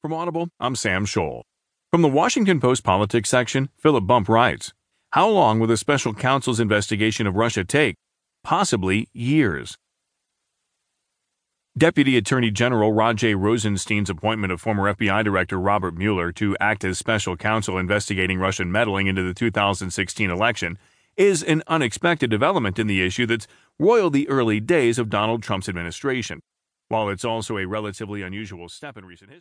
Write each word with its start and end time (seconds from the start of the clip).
From 0.00 0.12
Audible, 0.12 0.48
I'm 0.60 0.76
Sam 0.76 1.06
Scholl. 1.06 1.42
From 1.90 2.02
the 2.02 2.08
Washington 2.08 2.60
Post 2.60 2.84
politics 2.84 3.28
section, 3.28 3.68
Philip 3.76 4.06
Bump 4.06 4.28
writes 4.28 4.72
How 5.10 5.28
long 5.28 5.58
will 5.58 5.66
the 5.66 5.76
special 5.76 6.14
counsel's 6.14 6.60
investigation 6.60 7.26
of 7.26 7.34
Russia 7.34 7.64
take? 7.64 7.96
Possibly 8.44 9.08
years. 9.12 9.76
Deputy 11.76 12.16
Attorney 12.16 12.52
General 12.52 12.92
Rod 12.92 13.16
J. 13.16 13.34
Rosenstein's 13.34 14.08
appointment 14.08 14.52
of 14.52 14.60
former 14.60 14.94
FBI 14.94 15.24
Director 15.24 15.58
Robert 15.58 15.96
Mueller 15.96 16.30
to 16.30 16.56
act 16.60 16.84
as 16.84 16.96
special 16.96 17.36
counsel 17.36 17.76
investigating 17.76 18.38
Russian 18.38 18.70
meddling 18.70 19.08
into 19.08 19.24
the 19.24 19.34
2016 19.34 20.30
election 20.30 20.78
is 21.16 21.42
an 21.42 21.64
unexpected 21.66 22.30
development 22.30 22.78
in 22.78 22.86
the 22.86 23.02
issue 23.04 23.26
that's 23.26 23.48
roiled 23.80 24.12
the 24.12 24.28
early 24.28 24.60
days 24.60 25.00
of 25.00 25.10
Donald 25.10 25.42
Trump's 25.42 25.68
administration, 25.68 26.38
while 26.86 27.08
it's 27.08 27.24
also 27.24 27.58
a 27.58 27.66
relatively 27.66 28.22
unusual 28.22 28.68
step 28.68 28.96
in 28.96 29.04
recent 29.04 29.30
history. 29.30 29.36